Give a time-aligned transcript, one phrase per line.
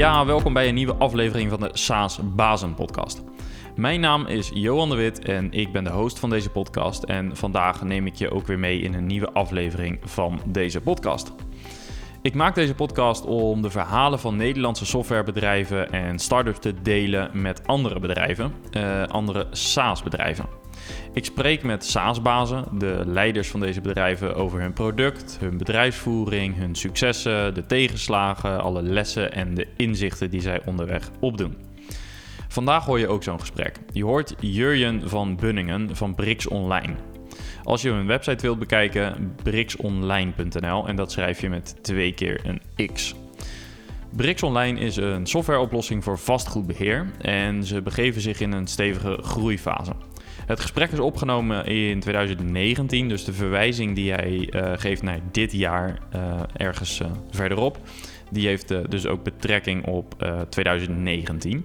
[0.00, 3.22] Ja, welkom bij een nieuwe aflevering van de SaaS Bazen podcast.
[3.76, 7.02] Mijn naam is Johan de Wit en ik ben de host van deze podcast.
[7.02, 11.32] En vandaag neem ik je ook weer mee in een nieuwe aflevering van deze podcast.
[12.22, 17.66] Ik maak deze podcast om de verhalen van Nederlandse softwarebedrijven en startups te delen met
[17.66, 20.59] andere bedrijven, uh, andere SaaS-bedrijven.
[21.12, 26.74] Ik spreek met SaaS-bazen, de leiders van deze bedrijven, over hun product, hun bedrijfsvoering, hun
[26.74, 31.56] successen, de tegenslagen, alle lessen en de inzichten die zij onderweg opdoen.
[32.48, 33.76] Vandaag hoor je ook zo'n gesprek.
[33.92, 36.94] Je hoort Jurjen van Bunningen van Brix Online.
[37.62, 42.86] Als je hun website wilt bekijken, brixonline.nl en dat schrijf je met twee keer een
[42.92, 43.14] X.
[44.16, 49.92] Brix Online is een softwareoplossing voor vastgoedbeheer en ze begeven zich in een stevige groeifase.
[50.50, 55.52] Het gesprek is opgenomen in 2019, dus de verwijzing die hij uh, geeft naar dit
[55.52, 57.78] jaar uh, ergens uh, verderop,
[58.30, 61.64] die heeft dus ook betrekking op 2019.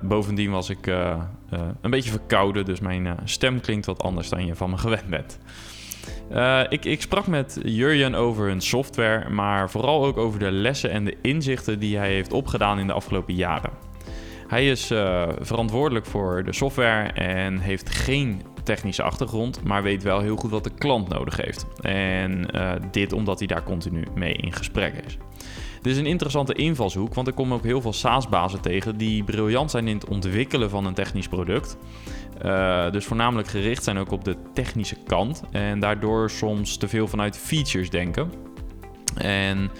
[0.00, 0.86] bovendien was ik
[1.80, 5.38] een beetje verkouden, dus mijn stem klinkt wat anders dan je van me gewend bent.
[6.68, 11.04] ik, ik, sprak met Jurjen over hun software, maar vooral ook over de lessen en
[11.04, 13.87] de inzichten die hij heeft opgedaan in de afgelopen jaren.
[14.48, 20.20] Hij is uh, verantwoordelijk voor de software en heeft geen technische achtergrond, maar weet wel
[20.20, 21.66] heel goed wat de klant nodig heeft.
[21.80, 25.16] En uh, dit omdat hij daar continu mee in gesprek is.
[25.82, 29.70] Dit is een interessante invalshoek, want ik kom ook heel veel SaaS-bazen tegen die briljant
[29.70, 31.76] zijn in het ontwikkelen van een technisch product.
[32.44, 37.08] Uh, dus voornamelijk gericht zijn ook op de technische kant en daardoor soms te veel
[37.08, 38.30] vanuit features denken.
[39.18, 39.70] En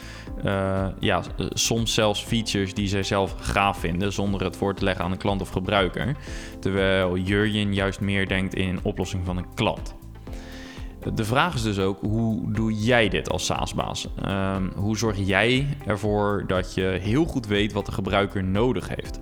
[0.44, 5.04] uh, ja, soms zelfs features die zij zelf gaaf vinden, zonder het voor te leggen
[5.04, 6.16] aan een klant of gebruiker.
[6.60, 9.94] Terwijl Jurjen juist meer denkt in oplossing van een klant.
[11.14, 14.08] De vraag is dus ook, hoe doe jij dit als SaaS-baas?
[14.28, 19.20] Um, hoe zorg jij ervoor dat je heel goed weet wat de gebruiker nodig heeft?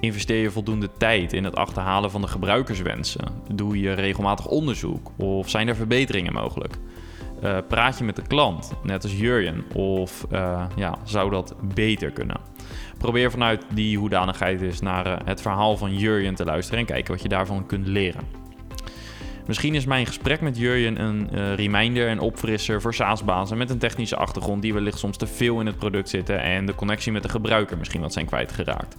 [0.00, 3.24] Investeer je voldoende tijd in het achterhalen van de gebruikerswensen?
[3.54, 5.10] Doe je regelmatig onderzoek?
[5.16, 6.78] Of zijn er verbeteringen mogelijk?
[7.44, 12.10] Uh, praat je met de klant, net als Jurjen, of uh, ja, zou dat beter
[12.10, 12.36] kunnen?
[12.98, 17.12] Probeer vanuit die hoedanigheid eens naar uh, het verhaal van Jurjen te luisteren en kijken
[17.12, 18.22] wat je daarvan kunt leren.
[19.46, 24.16] Misschien is mijn gesprek met Jurjen een reminder en opfrisser voor SaaS-bazen met een technische
[24.16, 27.28] achtergrond die wellicht soms te veel in het product zitten en de connectie met de
[27.28, 28.96] gebruiker misschien wat zijn kwijtgeraakt.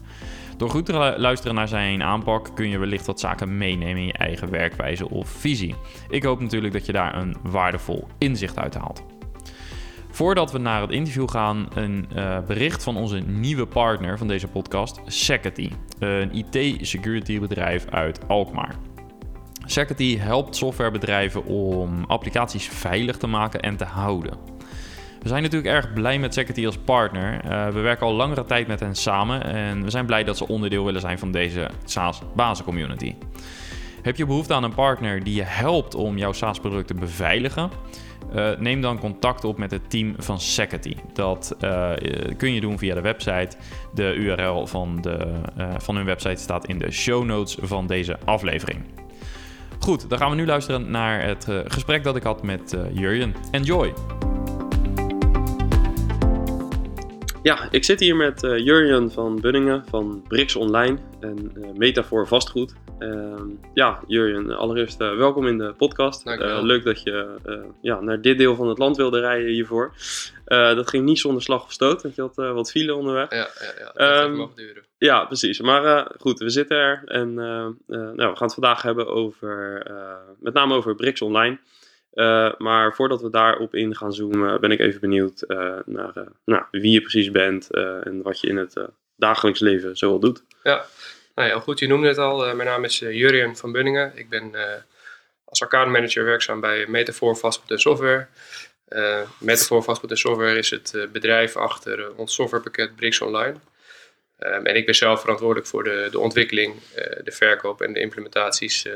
[0.57, 4.13] Door goed te luisteren naar zijn aanpak kun je wellicht wat zaken meenemen in je
[4.13, 5.75] eigen werkwijze of visie.
[6.09, 9.03] Ik hoop natuurlijk dat je daar een waardevol inzicht uit haalt.
[10.09, 14.47] Voordat we naar het interview gaan, een uh, bericht van onze nieuwe partner van deze
[14.47, 18.75] podcast, Security, een IT-security bedrijf uit Alkmaar.
[19.65, 24.54] Security helpt softwarebedrijven om applicaties veilig te maken en te houden.
[25.25, 27.45] We zijn natuurlijk erg blij met Security als partner.
[27.45, 30.47] Uh, we werken al langere tijd met hen samen en we zijn blij dat ze
[30.47, 33.15] onderdeel willen zijn van deze SaaS basencommunity.
[34.01, 37.69] Heb je behoefte aan een partner die je helpt om jouw SaaS-product te beveiligen?
[38.35, 40.95] Uh, neem dan contact op met het team van Security.
[41.13, 41.91] Dat uh,
[42.37, 43.57] kun je doen via de website.
[43.93, 45.41] De URL van, de,
[45.77, 48.79] van hun website staat in de show notes van deze aflevering.
[49.79, 53.35] Goed, dan gaan we nu luisteren naar het gesprek dat ik had met Jurjen.
[53.51, 53.93] Enjoy!
[57.45, 62.27] Ja, ik zit hier met uh, Jurjen van Bunningen van Brix Online en uh, Metafoor
[62.27, 62.75] Vastgoed.
[62.99, 63.41] Uh,
[63.73, 66.25] ja, Jurjen, allereerst uh, welkom in de podcast.
[66.61, 67.37] leuk dat je
[67.81, 69.93] ja, naar dit deel van het land wilde rijden hiervoor.
[70.45, 73.29] dat ging niet zonder slag of stoot, want je had wat file onderweg.
[73.29, 74.83] Ja, ja, ja dat um, duren.
[74.97, 75.61] Ja, precies.
[75.61, 77.75] Maar goed, we zitten er en nou,
[78.15, 79.83] we gaan het vandaag hebben over,
[80.39, 81.59] met name over Brix Online.
[82.15, 86.23] Uh, maar voordat we daarop in gaan zoomen, ben ik even benieuwd uh, naar uh,
[86.45, 87.71] nou, wie je precies bent
[88.03, 88.75] en wat je in het
[89.15, 90.43] dagelijks leven zoal doet.
[90.63, 90.85] Ja,
[91.35, 92.55] nou ja, goed, je noemde het al.
[92.55, 94.11] mijn naam is Jurien van Bunningen.
[94.15, 94.55] Ik ben
[95.45, 98.27] als accountmanager werkzaam bij Metafor Vastgoed en Software.
[99.39, 103.55] Metafor Vastgoed en Software is het bedrijf achter ons softwarepakket Brix Online.
[104.39, 106.75] Um, en ik ben zelf verantwoordelijk voor de, de ontwikkeling,
[107.23, 108.87] de verkoop en de implementaties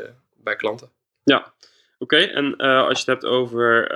[0.44, 0.90] bij klanten.
[1.24, 1.54] Ja,
[2.02, 3.88] Oké, en uh, als je het hebt over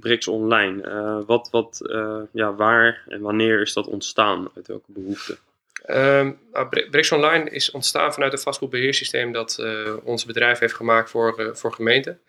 [0.00, 4.48] Brix Online, uh, wat, wat, uh, ja, waar en wanneer is dat ontstaan?
[4.56, 5.36] Uit welke behoefte?
[5.88, 6.38] Um,
[6.90, 9.62] Brix Online is ontstaan vanuit een vastgoedbeheersysteem dat
[10.02, 12.20] ons bedrijf heeft gemaakt voor, voor gemeenten.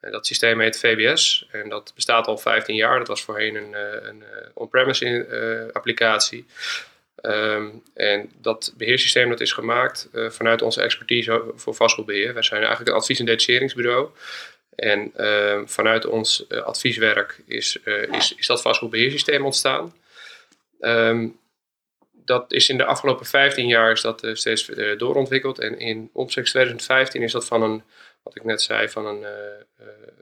[0.00, 2.98] dat systeem heet VBS en dat bestaat al 15 jaar.
[2.98, 3.74] Dat was voorheen een,
[4.08, 4.22] een
[4.54, 6.46] on-premise applicatie.
[7.22, 12.34] Um, en dat beheersysteem dat is gemaakt vanuit onze expertise voor vastgoedbeheer.
[12.34, 14.10] Wij zijn eigenlijk een advies- en detacheringsbureau.
[14.78, 19.94] En uh, vanuit ons uh, advieswerk is, uh, is, is dat vastgoedbeheersysteem ontstaan.
[20.80, 21.38] Um,
[22.12, 25.58] dat is in de afgelopen 15 jaar is dat, steeds doorontwikkeld.
[25.58, 27.82] En in omstreeks 2015 is dat van een,
[28.22, 29.26] wat ik net zei, van een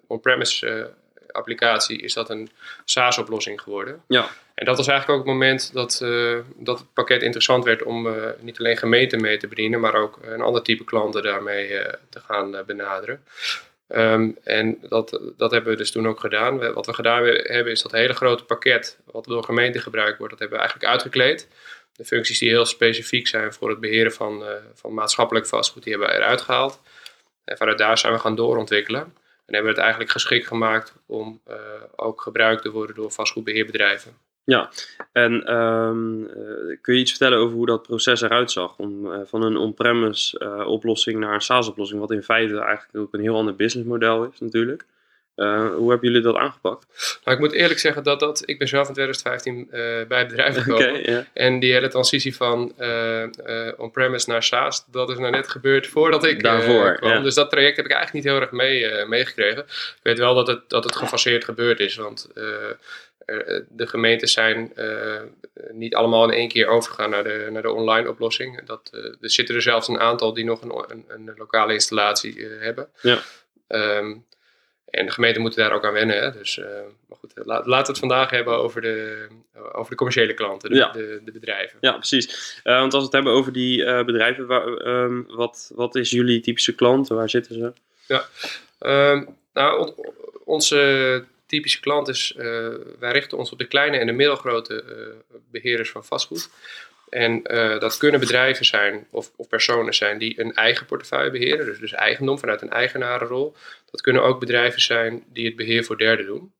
[0.06, 0.90] on-premise
[1.36, 2.50] applicatie, is dat een
[2.84, 4.02] SaaS-oplossing geworden.
[4.08, 4.28] Ja.
[4.54, 8.06] En dat was eigenlijk ook het moment dat, uh, dat het pakket interessant werd om
[8.06, 11.84] uh, niet alleen gemeenten mee te bedienen, maar ook een ander type klanten daarmee uh,
[12.08, 13.24] te gaan benaderen.
[13.88, 16.72] Um, en dat, dat hebben we dus toen ook gedaan.
[16.72, 20.40] Wat we gedaan hebben is dat hele grote pakket, wat door gemeenten gebruikt wordt, dat
[20.40, 21.48] hebben we eigenlijk uitgekleed.
[21.92, 24.44] De functies die heel specifiek zijn voor het beheren van,
[24.74, 26.80] van maatschappelijk vastgoed, die hebben we eruit gehaald.
[27.44, 29.00] En vanuit daar zijn we gaan doorontwikkelen.
[29.00, 31.40] En hebben we het eigenlijk geschikt gemaakt om
[31.96, 34.25] ook gebruikt te worden door vastgoedbeheerbedrijven.
[34.46, 34.70] Ja,
[35.12, 36.30] en um,
[36.80, 38.76] kun je iets vertellen over hoe dat proces eruit zag?
[38.76, 43.14] Om uh, van een on-premise uh, oplossing naar een SaaS-oplossing, wat in feite eigenlijk ook
[43.14, 44.84] een heel ander businessmodel is natuurlijk.
[45.76, 46.86] hoe hebben jullie dat aangepakt?
[47.24, 49.68] Nou, ik moet eerlijk zeggen dat dat, ik ben zelf in 2015
[50.08, 50.88] bij het bedrijf gekomen.
[50.88, 51.24] Okay, yeah.
[51.32, 52.72] En die hele transitie van
[53.76, 57.22] on-premise naar SaaS, dat is nou net gebeurd voordat ik Daarvoor, kwam.
[57.22, 59.62] Dus dat traject heb ik eigenlijk niet heel erg mee, meegekregen.
[59.62, 62.44] Ik weet wel dat het, dat het gefaseerd gebeurd is, want eh,
[63.68, 65.20] de gemeentes zijn eh,
[65.70, 68.64] niet allemaal in één keer overgegaan naar de, naar de online oplossing.
[68.64, 72.46] Dat, eh, er zitten er zelfs een aantal die nog een, een, een lokale installatie
[72.58, 72.88] hebben.
[73.00, 73.18] Ja.
[73.68, 74.24] Um,
[74.86, 76.22] en de gemeenten moeten daar ook aan wennen.
[76.22, 76.32] Hè?
[76.32, 76.56] Dus,
[77.08, 79.26] maar goed, laat, laten we het vandaag hebben over de,
[79.72, 81.78] over de commerciële klanten, de, de, de, bedrijven.
[81.80, 82.60] Ja, precies.
[82.64, 86.10] Uh, want als we het hebben over die uh, bedrijven, waar, um, wat, wat is
[86.10, 87.08] jullie typische klant?
[87.08, 87.72] Waar zitten ze?
[88.06, 88.24] Ja,
[89.12, 89.94] um, nou, on,
[90.44, 92.44] onze typische klant is, uh,
[92.98, 96.50] wij richten ons op de kleine en de middelgrote uh, beheerders van vastgoed.
[97.08, 101.66] En uh, dat kunnen bedrijven zijn of, of, personen zijn die een eigen portefeuille beheren,
[101.66, 103.56] dus, dus eigendom vanuit een eigenarenrol.
[103.90, 106.54] Dat kunnen ook bedrijven zijn die het beheer voor derden doen.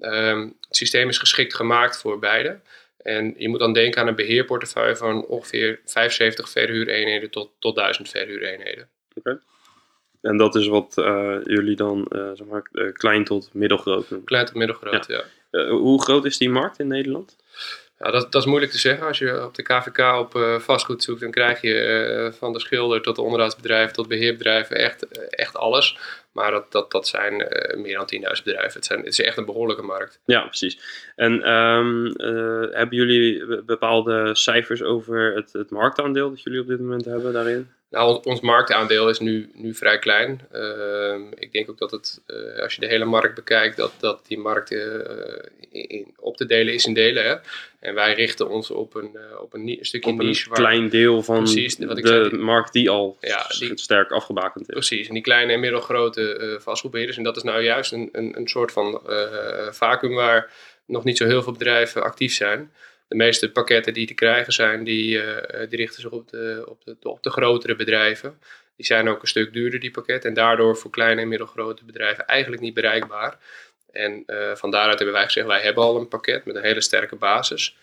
[0.00, 2.60] Um, het systeem is geschikt gemaakt voor beide.
[3.02, 8.08] En je moet dan denken aan een beheerportefeuille van ongeveer 75 verhuureenheden tot, tot 1000
[8.08, 8.88] verhuureenheden.
[9.14, 9.40] Oké.
[10.20, 14.26] En dat is wat uh, jullie dan uh, zeg maar, uh, klein tot middelgroot noemen?
[14.26, 15.22] Klein tot middelgroot, ja.
[15.50, 15.68] ja.
[15.68, 17.36] hoe groot is die markt in Nederland?
[17.98, 19.06] Ja, dat, dat, is moeilijk te zeggen.
[19.06, 23.16] Als je op de KVK op vastgoed zoekt, dan krijg je van de schilder tot
[23.16, 25.98] de onderhoudsbedrijven tot beheerbedrijven echt, echt alles.
[26.32, 27.36] Maar dat, dat, dat zijn
[27.76, 28.72] meer dan 10.000 bedrijven.
[28.72, 30.20] Het, zijn, het is echt een behoorlijke markt.
[30.24, 30.78] Ja, precies.
[31.16, 32.12] En um,
[32.72, 37.70] hebben jullie bepaalde cijfers over het, het marktaandeel dat jullie op dit moment hebben daarin?
[37.90, 40.40] Nou, ons marktaandeel is nu, nu vrij klein.
[40.52, 44.26] Uh, ik denk ook dat het, uh, als je de hele markt bekijkt, dat, dat
[44.26, 44.94] die markt uh,
[45.70, 47.24] in, op te delen is in delen.
[47.24, 47.34] Hè?
[47.80, 50.48] En wij richten ons op een, op een, een stukje op niche.
[50.48, 54.10] Een klein deel van precies, wat ik de zei, markt die al ja, die, sterk
[54.10, 54.74] afgebakend is.
[54.74, 57.18] Precies, en die kleine en middelgrote vastgoedbeheerders.
[57.18, 59.00] En dat is nou juist een, een, een soort van
[59.70, 60.52] vacuüm waar
[60.86, 62.70] nog niet zo heel veel bedrijven actief zijn
[63.10, 65.36] de meeste pakketten die te krijgen zijn, die, uh,
[65.68, 68.38] die richten zich op de, op, de, op de grotere bedrijven.
[68.76, 70.28] Die zijn ook een stuk duurder, die pakketten.
[70.28, 73.38] En daardoor voor kleine en middelgrote bedrijven eigenlijk niet bereikbaar.
[73.92, 76.80] En uh, van daaruit hebben wij gezegd, wij hebben al een pakket met een hele
[76.80, 77.76] sterke basis.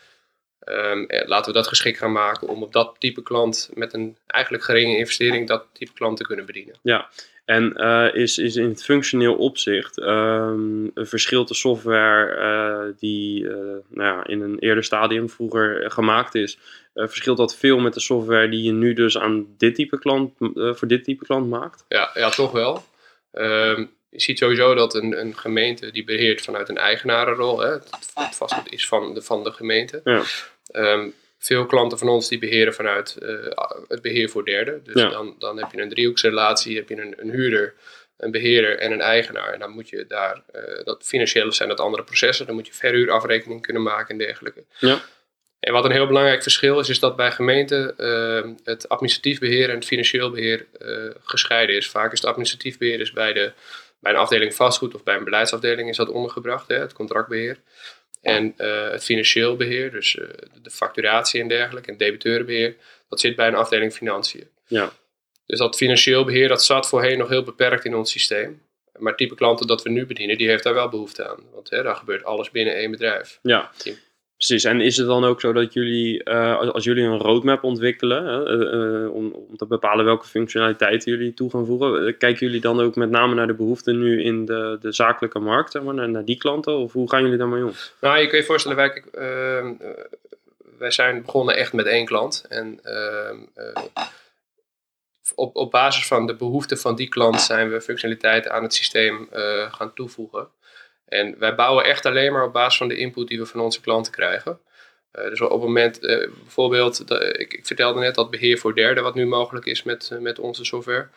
[0.66, 4.64] Um, laten we dat geschikt gaan maken om op dat type klant met een eigenlijk
[4.64, 6.76] geringe investering dat type klant te kunnen bedienen.
[6.82, 7.10] Ja,
[7.48, 13.50] en uh, is, is in het functioneel opzicht um, verschilt de software uh, die uh,
[13.90, 16.58] nou ja, in een eerder stadium vroeger gemaakt is,
[16.94, 20.88] verschilt dat veel met de software die je nu dus aan dit type klant, voor
[20.88, 21.86] dit type klant maakt?
[21.88, 22.84] Ja, ja toch wel.
[23.32, 27.90] Um, je ziet sowieso dat een, een gemeente die beheert vanuit een eigenarenrol, hè, het,
[28.14, 30.02] het vastgoed is van de, van de gemeente.
[30.04, 30.24] Ja.
[30.74, 33.46] Um, veel klanten van ons die beheren vanuit uh,
[33.88, 34.84] het beheer voor derden.
[34.84, 35.10] Dus ja.
[35.10, 37.74] dan, dan heb je een driehoeksrelatie, heb je een, een huurder,
[38.18, 39.54] een beheerder en een eigenaar.
[39.54, 42.74] En dan moet je daar, uh, dat financieel zijn dat andere processen, dan moet je
[42.74, 44.64] verhuurafrekening kunnen maken en dergelijke.
[44.80, 45.02] Ja.
[45.60, 49.70] En wat een heel belangrijk verschil is, is dat bij gemeenten uh, het administratief beheer
[49.70, 50.66] en het financieel beheer
[51.24, 51.90] gescheiden is.
[51.90, 53.52] Vaak is het administratief beheer is bij, de,
[54.00, 57.58] bij een afdeling vastgoed of bij een beleidsafdeling is dat ondergebracht, hè, het contractbeheer.
[58.22, 60.28] En uh, het financieel beheer, dus uh,
[60.62, 62.76] de facturatie en dergelijke, en debiteurenbeheer,
[63.10, 64.48] dat zit bij een afdeling financiën.
[64.68, 64.92] Ja.
[65.46, 68.62] Dus dat financieel beheer, dat zat voorheen nog heel beperkt in ons systeem.
[68.98, 71.40] Maar het type klanten dat we nu bedienen, die heeft daar wel behoefte aan.
[71.54, 73.40] Want hè, daar gebeurt alles binnen één bedrijf.
[73.42, 73.72] Ja.
[74.38, 78.48] Precies, en is het dan ook zo dat jullie, uh, als, jullie een roadmap ontwikkelen,
[78.48, 82.96] uh, uh, om, te bepalen welke functionaliteiten jullie toe gaan voegen, kijken jullie dan ook
[82.96, 86.26] met name naar de behoeften nu in de, de zakelijke markt, zeg maar, naar, naar,
[86.26, 87.72] die klanten, of hoe gaan jullie daarmee om?
[88.02, 89.74] Nou, je kunt je voorstellen, wij, ehm,
[90.78, 93.38] wij zijn begonnen echt met één klant en ehm,
[95.36, 99.28] op, op basis van de behoeften van die klant zijn we functionaliteiten aan het systeem
[99.72, 100.48] gaan toevoegen.
[101.08, 103.82] En wij bouwen echt alleen maar op basis van de input die we van onze
[103.82, 104.60] klanten krijgen.
[105.12, 109.26] dus op het moment, bijvoorbeeld, ik, ik, vertelde net dat beheer voor derden, wat nu
[109.26, 111.10] mogelijk is met, met onze software.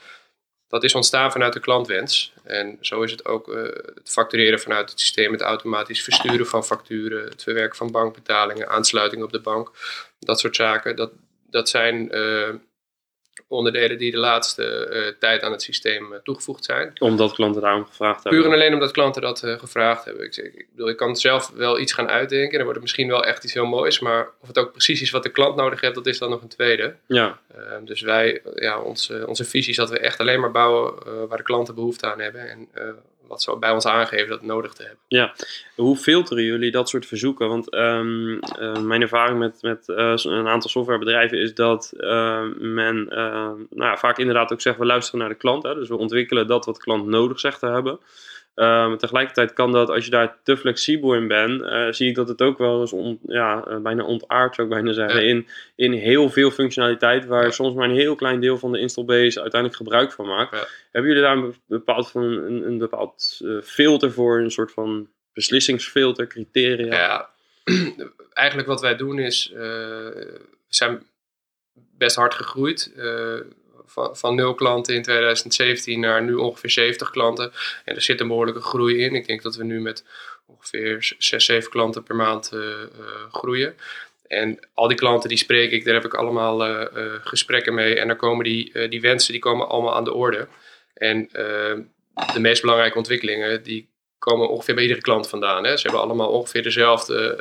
[0.68, 2.32] Dat is ontstaan vanuit de klantwens.
[2.44, 3.46] En zo is het ook
[3.94, 9.22] het factureren vanuit het systeem, het automatisch versturen van facturen, het verwerken van bankbetalingen, aansluiting
[9.22, 9.70] op de bank,
[10.18, 10.96] dat soort zaken.
[10.96, 11.12] Dat,
[11.50, 12.10] dat zijn
[13.48, 16.92] onderdelen die de laatste uh, tijd aan het systeem uh, toegevoegd zijn.
[16.98, 18.40] Omdat klanten daarom gevraagd hebben?
[18.40, 20.24] Puur en alleen omdat klanten dat uh, gevraagd hebben.
[20.24, 22.50] Ik, ik, bedoel, ik kan zelf wel iets gaan uitdenken.
[22.50, 24.00] Dan wordt het misschien wel echt iets heel moois.
[24.00, 26.42] Maar of het ook precies is wat de klant nodig heeft, dat is dan nog
[26.42, 26.94] een tweede.
[27.06, 27.38] Ja.
[27.54, 30.94] Ehm, dus wij, ja, onze, onze visie is dat we echt alleen maar bouwen
[31.28, 32.48] waar de klanten behoefte aan hebben.
[32.48, 32.68] En
[33.30, 35.00] wat ze bij ons aangeven dat nodig te hebben.
[35.08, 35.34] Ja,
[35.74, 37.48] hoe filteren jullie dat soort verzoeken?
[37.48, 43.04] Want um, uh, mijn ervaring met, met uh, een aantal softwarebedrijven is dat uh, men
[43.70, 45.62] nou ja, vaak inderdaad ook zegt, we luisteren naar de klant.
[45.62, 47.98] Hè, dus we ontwikkelen dat wat de klant nodig zegt te hebben.
[48.54, 52.28] Uh, tegelijkertijd kan dat, als je daar te flexibel in bent, uh, zie ik dat
[52.28, 55.92] het ook wel eens on, ja, uh, bijna ontaard, zou ik bijna zeggen, in, in
[55.92, 57.50] heel veel functionaliteit, waar ja.
[57.50, 60.56] soms maar een heel klein deel van de install base uiteindelijk gebruik van maakt.
[60.56, 60.66] Ja.
[60.90, 66.26] Hebben jullie daar een bepaald, van, een, een bepaald filter voor, een soort van beslissingsfilter,
[66.26, 66.94] criteria?
[66.94, 67.30] Ja,
[68.32, 70.38] eigenlijk wat wij doen is, we
[70.68, 71.02] zijn
[71.74, 72.92] best hard gegroeid
[74.12, 77.52] van, 0 klanten in 2017 naar nu ongeveer 70 klanten.
[77.84, 79.14] En er zit een behoorlijke groei in.
[79.14, 80.04] Ik denk dat we nu met
[80.46, 82.76] ongeveer 6, 7 klanten per maand uh, uh,
[83.30, 83.74] groeien.
[84.26, 86.84] En al die klanten die spreek ik, daar heb ik allemaal uh,
[87.24, 87.94] gesprekken mee.
[87.94, 90.48] En dan komen die, die wensen die komen allemaal aan de orde.
[90.94, 91.28] En
[92.32, 93.89] de meest belangrijke ontwikkelingen, die
[94.20, 95.64] komen ongeveer bij iedere klant vandaan.
[95.64, 95.76] Hè.
[95.76, 97.36] Ze hebben allemaal ongeveer dezelfde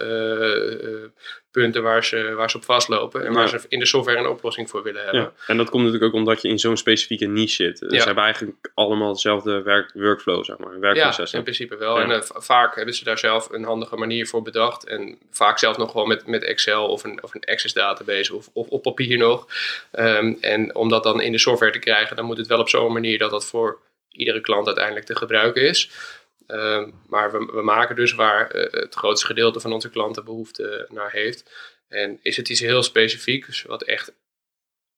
[0.81, 1.09] uh, uh,
[1.51, 4.69] punten waar ze, waar ze op vastlopen en waar ze in de software een oplossing
[4.69, 5.21] voor willen hebben.
[5.21, 5.31] Ja.
[5.48, 7.79] En dat komt natuurlijk ook omdat je in zo'n specifieke niche zit.
[7.79, 8.00] Ja.
[8.00, 11.31] Ze hebben eigenlijk allemaal hetzelfde werk, workflow, zeg maar, werkproces.
[11.31, 12.00] Ja, in principe wel.
[12.00, 14.88] En vaak hebben ze daar zelf een handige manier voor bedacht.
[14.88, 18.50] En vaak zelf nog wel met, met Excel of een, of een Access database of,
[18.53, 19.48] of op papier nog.
[19.91, 22.69] Um, en om dat dan in de software te krijgen, dan moet het wel op
[22.69, 23.79] zo'n manier dat dat voor
[24.12, 25.91] iedere klant uiteindelijk te gebruiken is.
[26.51, 30.88] Um, maar we, we, maken dus waar uh, het grootste gedeelte van onze klanten behoefte
[30.89, 31.51] naar heeft.
[31.88, 34.13] En is het iets heel specifieks, dus wat echt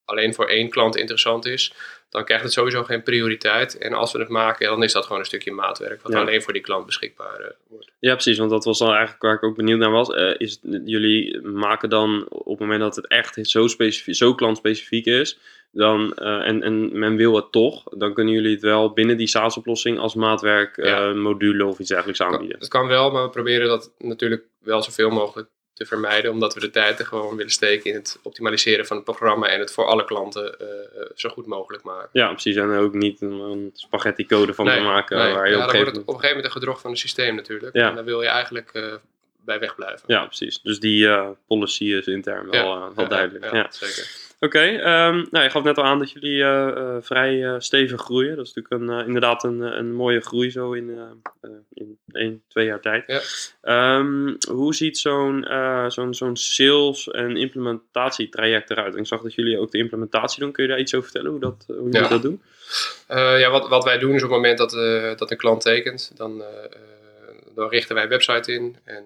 [0.05, 1.73] alleen voor één klant interessant is,
[2.09, 3.77] dan krijgt het sowieso geen prioriteit.
[3.77, 6.19] En als we het maken, dan is dat gewoon een stukje maatwerk, wat ja.
[6.19, 7.91] alleen voor die klant beschikbaar uh, wordt.
[7.99, 10.09] Ja, precies, want dat was dan eigenlijk waar ik ook benieuwd naar was.
[10.09, 15.05] Uh, is jullie maken dan op het moment dat het echt zo, specifiek, zo klantspecifiek
[15.05, 15.39] is,
[15.71, 19.27] dan, uh, en, en men wil het toch, dan kunnen jullie het wel binnen die
[19.27, 21.13] SaaS-oplossing als maatwerk ja.
[21.13, 22.59] module of iets dergelijks aanbieden.
[22.59, 26.59] Het kan wel, maar we proberen dat natuurlijk wel zoveel mogelijk te vermijden, omdat we
[26.59, 29.85] de tijd er gewoon willen steken in het optimaliseren van het programma en het voor
[29.85, 30.67] alle klanten uh,
[31.15, 32.09] zo goed mogelijk maken.
[32.11, 32.55] Ja, precies.
[32.55, 35.17] En ook niet een, een spaghetti code van nee, te maken.
[35.17, 35.33] Nee.
[35.33, 36.99] Waar je ja, op dan wordt het op een gegeven moment een gedrocht van het
[36.99, 37.75] systeem natuurlijk.
[37.75, 37.89] Ja.
[37.89, 38.71] En dan wil je eigenlijk
[39.45, 40.03] bij wegblijven.
[40.07, 40.61] Ja, precies.
[40.61, 41.09] Dus die
[41.47, 43.53] policy is intern wel, wel duidelijk.
[43.53, 44.30] Ja, zeker.
[44.43, 47.55] Oké, okay, um, nou, je gaf net al aan dat jullie uh, uh, vrij uh,
[47.57, 48.35] stevig groeien.
[48.35, 50.99] Dat is natuurlijk een, inderdaad een, een mooie groei zo in,
[51.73, 53.03] in één, twee jaar tijd.
[53.61, 53.97] Ja.
[53.97, 55.45] Um, hoe ziet zo'n
[55.87, 58.95] zo'n zo'n sales- en implementatietraject eruit?
[58.95, 60.51] ik zag dat jullie ook de implementatie doen.
[60.51, 62.07] Kun je daar iets over vertellen, hoe, dat, hoe jullie ja.
[62.07, 62.41] dat doen?
[63.07, 64.71] ja, wat, wat wij doen is op het moment dat,
[65.17, 66.43] dat een klant tekent, dan,
[67.55, 69.05] dan richten wij een website in en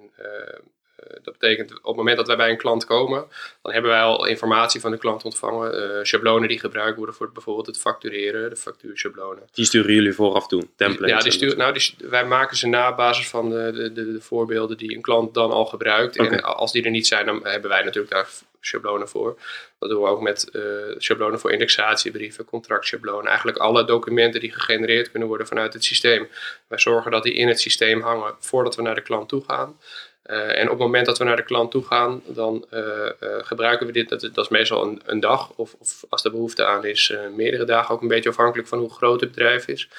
[1.24, 3.26] dat betekent op het moment dat wij bij een klant komen,
[3.62, 5.98] dan hebben wij al informatie van de klant ontvangen.
[5.98, 9.44] Uh, schablonen die gebruikt worden voor bijvoorbeeld het factureren, de factuurschablonen.
[9.54, 11.16] Die sturen jullie vooraf toe, templates?
[11.16, 14.22] Ja, die sturen, nou, die, wij maken ze na basis van de, de, de, de,
[14.22, 16.20] voorbeelden die een klant dan al gebruikt.
[16.20, 16.32] Okay.
[16.32, 18.28] En als die er niet zijn, dan hebben wij natuurlijk daar
[18.66, 19.40] schablonen voor.
[19.80, 20.62] Dat doen we ook met uh,
[20.98, 23.28] schablonen voor indexatiebrieven, contractschablonen.
[23.28, 26.28] Eigenlijk alle documenten die gegenereerd kunnen worden vanuit het systeem.
[26.68, 29.78] Wij zorgen dat die in het systeem hangen voordat we naar de klant toe gaan.
[30.26, 33.10] Uh, en op het moment dat we naar de klant toe gaan, dan uh, uh,
[33.20, 34.10] gebruiken we dit.
[34.10, 37.66] Dat, dat is meestal een, een dag, of, of, als er behoefte aan is, meerdere
[37.66, 37.96] dagen.
[37.96, 39.90] Ook een beetje afhankelijk van hoe groot het bedrijf is.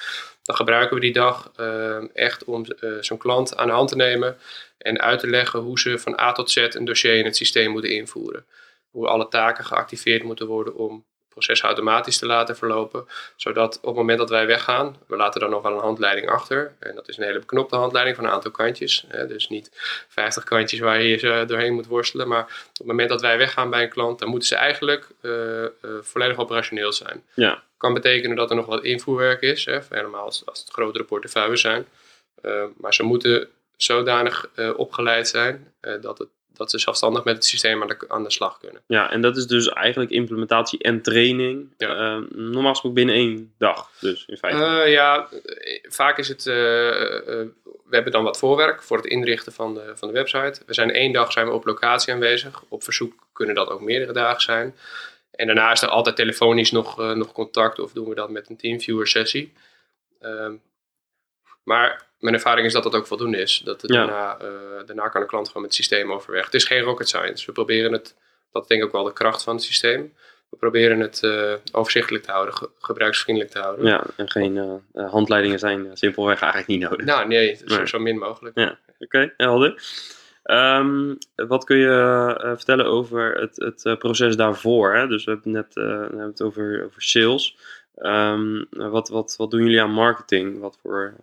[0.43, 1.51] Dan gebruiken we die dag
[2.13, 2.65] echt om
[2.99, 4.37] zo'n klant aan de hand te nemen
[4.77, 7.71] en uit te leggen hoe ze van A tot Z een dossier in het systeem
[7.71, 8.45] moeten invoeren.
[8.89, 11.05] Hoe alle taken geactiveerd moeten worden om
[11.37, 13.07] proces automatisch te laten verlopen.
[13.35, 16.75] Zodat op het moment dat wij weggaan, we laten dan nog wel een handleiding achter.
[16.79, 19.05] En dat is een hele beknopte handleiding van een aantal kantjes.
[19.07, 19.69] Hè, dus niet
[20.07, 22.27] 50 kantjes waar je doorheen moet worstelen.
[22.27, 25.61] Maar op het moment dat wij weggaan bij een klant, dan moeten ze eigenlijk uh,
[25.61, 25.67] uh,
[26.01, 27.23] volledig operationeel zijn.
[27.33, 27.63] Ja.
[27.77, 31.61] Kan betekenen dat er nog wat invoerwerk is, hè, helemaal als, als het grotere portefeuilles
[31.61, 31.85] zijn.
[32.41, 37.81] Uh, maar ze moeten zodanig opgeleid zijn dat het dat ze zelfstandig met het systeem
[37.81, 38.81] aan de, aan de slag kunnen.
[38.87, 41.73] Ja, en dat is dus eigenlijk implementatie en training.
[41.77, 42.17] Ja.
[42.17, 44.59] Uh, normaal gesproken binnen één dag, dus in feite.
[44.59, 45.29] Uh, ja,
[45.83, 50.07] vaak is het uh, we hebben dan wat voorwerk voor het inrichten van de, van
[50.07, 50.61] de website.
[50.65, 52.63] We zijn één dag zijn we op locatie aanwezig.
[52.67, 54.75] Op verzoek kunnen dat ook meerdere dagen zijn.
[55.31, 58.57] En daarna is er altijd telefonisch nog, nog contact of doen we dat met een
[58.57, 59.53] teamviewer sessie.
[61.67, 63.61] Ehm, maar mijn ervaring is dat dat ook voldoende is.
[63.63, 64.47] Dat het daarna, uh,
[64.85, 66.45] daarna kan de klant gewoon met het systeem overweg.
[66.45, 67.45] Het is geen rocket science.
[67.45, 68.15] We proberen het,
[68.51, 70.13] dat is denk ik ook wel de kracht van het systeem.
[70.49, 73.85] We proberen het uh, overzichtelijk te houden, ge gebruiksvriendelijk te houden.
[73.85, 77.05] Ja, en geen handleidingen zijn simpelweg eigenlijk niet nodig.
[77.05, 78.59] Nou, nee, zo, zo min mogelijk.
[78.59, 79.81] Ja, oké, okay, helder.
[80.43, 81.87] Um, wat kun je
[82.43, 84.95] uh, vertellen over het, het uh, proces daarvoor?
[84.95, 85.07] Hè?
[85.07, 87.57] Dus we hebben het net uh, we hebben het over, over sales.
[87.95, 90.59] Um, wat, wat, wat doen jullie aan marketing?
[90.59, 91.15] Wat voor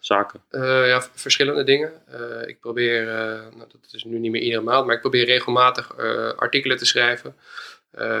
[0.00, 0.40] zaken?
[0.86, 1.92] ja, verschillende dingen.
[2.46, 5.96] ik probeer, nou, dat is nu niet meer iedere maand, maar ik probeer regelmatig
[6.36, 7.36] artikelen te schrijven.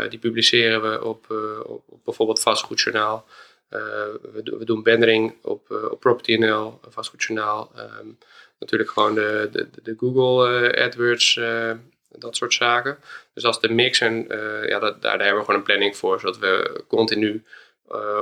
[0.08, 1.30] die publiceren we op,
[1.66, 3.26] op, bijvoorbeeld Vastgoedjournaal.
[3.68, 7.72] We, we, doen bannering op, op PropertyNL, Vastgoedjournaal.
[8.00, 8.18] Um,
[8.58, 11.72] natuurlijk gewoon de, de, de Google uh, AdWords, uh,
[12.08, 12.98] dat soort zaken.
[13.34, 15.96] Dus is de mix en uh, ja, dat, daar, daar, hebben we gewoon een planning
[15.96, 17.44] voor, zodat we continu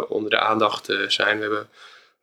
[0.09, 1.37] onder de aandacht zijn.
[1.37, 1.69] We, hebben,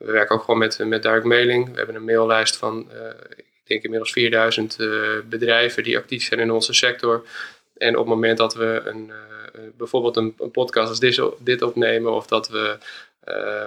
[0.06, 1.72] we werken ook gewoon met, met direct mailing.
[1.72, 2.88] We hebben een maillijst van,
[3.36, 4.78] ik denk inmiddels 4000
[5.30, 7.24] bedrijven die actief zijn in onze sector.
[7.78, 9.12] En op het moment dat we een,
[9.78, 12.78] bijvoorbeeld een, een, podcast als dit, dit opnemen of dat we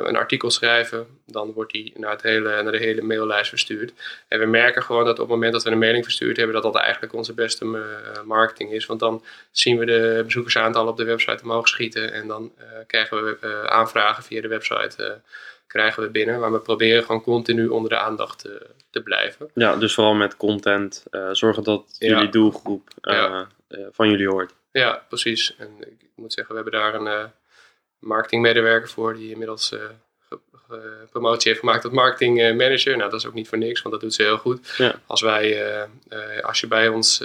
[0.02, 3.92] een artikel schrijven, dan wordt die naar, het hele, naar de hele maillijst verstuurd.
[4.28, 6.72] En we merken gewoon dat op het moment dat we een mailing verstuurd hebben, dat
[6.72, 7.84] dat eigenlijk onze beste
[8.24, 8.86] marketing is.
[8.86, 12.52] Want dan zien we de bezoekersaantallen op de website omhoog schieten en dan
[12.86, 15.20] krijgen we aanvragen via de website
[15.74, 16.40] krijgen we binnen.
[16.40, 19.50] Maar we proberen gewoon continu onder de aandacht te, te blijven.
[19.54, 21.04] Ja, dus vooral met content.
[21.32, 23.48] zorgen dat jullie doelgroep ja.
[23.92, 24.54] van jullie hoort.
[24.72, 25.54] Ja, precies.
[25.58, 27.30] En ik moet zeggen, we hebben daar een
[27.98, 29.74] marketingmedewerker voor die inmiddels
[31.10, 32.96] promotie heeft gemaakt tot marketingmanager.
[32.96, 34.74] Nou, dat is ook niet voor niks, want dat doet ze heel goed.
[34.76, 34.94] Ja.
[35.06, 35.76] Als wij,
[36.08, 37.22] uh, als je bij ons,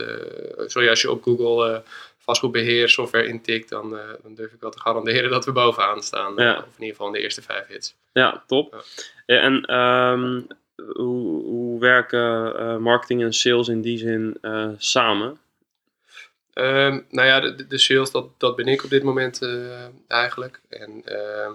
[0.65, 1.83] sorry, als je op Google
[2.29, 3.89] vastgoedbeheer software intikt, dan,
[4.23, 6.33] dan durf ik wel te garanderen dat we bovenaan staan.
[6.35, 6.57] Ja.
[6.57, 7.95] of in ieder geval in de eerste vijf hits.
[8.13, 8.85] Ja, top.
[9.25, 9.41] Ja.
[9.41, 14.37] En um, hoe, hoe werken marketing en sales in die zin
[14.77, 15.39] samen?
[16.59, 20.59] Um, nou ja, de, de, sales, dat, dat ben ik op dit moment uh, eigenlijk.
[20.69, 21.51] En uh,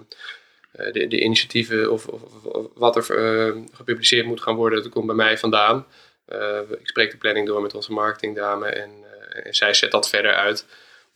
[0.91, 5.05] de, de initiatieven of, of, of wat er uh, gepubliceerd moet gaan worden, dat komt
[5.05, 5.85] bij mij vandaan.
[6.79, 8.89] ik spreek de planning door met onze marketingdame en
[9.49, 10.65] zij zet dat verder uit.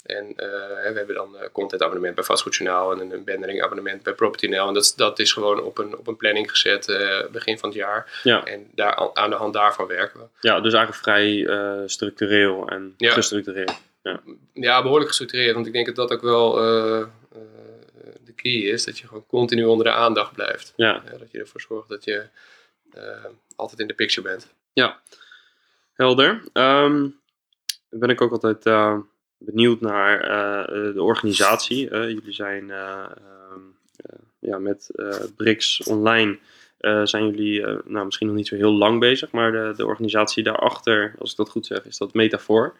[0.05, 4.67] En we hebben dan een content abonnement bij Vastgoedjournaal en een bannering abonnement bij PropertyNL.
[4.67, 6.85] En dat, dat is gewoon op een, op een planning gezet
[7.31, 8.19] begin van het jaar.
[8.23, 8.45] Ja.
[8.45, 10.25] En daar, aan de hand daarvan werken we.
[10.47, 11.47] Ja, dus eigenlijk vrij
[11.87, 13.11] structureel en ja.
[13.11, 13.81] gestructureerd.
[14.03, 14.21] Ja.
[14.53, 15.53] ja, behoorlijk gestructureerd.
[15.53, 16.53] Want ik denk dat dat ook wel
[18.25, 18.85] de key is.
[18.85, 20.73] Dat je gewoon continu onder de aandacht blijft.
[20.75, 21.03] Ja.
[21.19, 22.27] dat je ervoor zorgt dat je
[23.55, 24.47] altijd in de picture bent.
[24.73, 24.99] Ja,
[25.93, 26.43] helder.
[26.53, 27.19] Um,
[27.89, 28.63] ben ik ook altijd
[29.37, 30.21] benieuwd naar
[30.93, 31.89] de organisatie.
[31.89, 33.75] jullie zijn um,
[34.39, 34.89] ja, met
[35.35, 36.37] BRICS Online...
[37.03, 41.15] zijn jullie nou, misschien nog niet zo heel lang bezig, maar de, de organisatie daarachter,
[41.19, 42.75] als ik dat goed zeg, is dat Metafoor.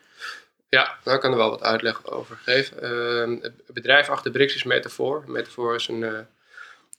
[0.69, 2.78] Ja, daar kan er wel wat uitleg over geven.
[2.84, 5.24] Uh, het bedrijf achter Brix is Metafor.
[5.28, 6.26] Metafor is een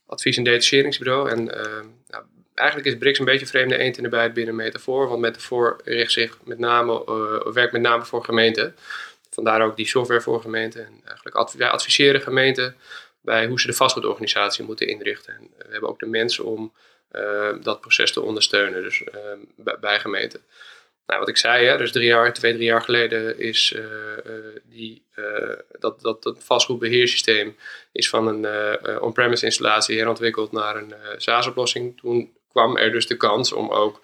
[0.05, 1.29] advies- en detacheringsbureau.
[1.29, 2.23] En uh, nou,
[2.61, 5.07] eigenlijk is Brix een beetje vreemde eend in de bijt binnen Metafor.
[5.07, 8.75] Want Metafor richt zich met name, uh, werkt met name voor gemeenten.
[9.29, 10.85] Vandaar ook die software voor gemeenten.
[10.85, 12.75] En eigenlijk wij adviseren gemeenten
[13.21, 15.33] bij hoe ze de vastgoedorganisatie moeten inrichten.
[15.33, 16.73] En we hebben ook de mensen om
[17.61, 19.03] dat proces te ondersteunen dus,
[19.55, 20.41] bij, bij gemeenten.
[21.05, 23.75] Nou, wat ik zei, hè, dus drie jaar, twee, drie jaar geleden is
[24.63, 25.05] die,
[25.79, 27.55] dat, dat, dat vastgoedbeheersysteem
[27.91, 31.99] is van een on-premise installatie herontwikkeld naar een SaaS-oplossing.
[31.99, 34.01] Toen kwam er dus de kans om ook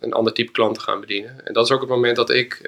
[0.00, 1.46] een ander type klant te gaan bedienen.
[1.46, 2.58] En dat is ook het moment dat ik